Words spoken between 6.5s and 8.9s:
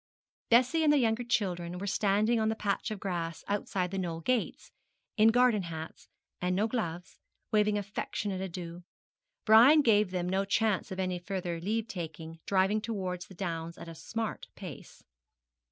no gloves, waving affectionate adieux.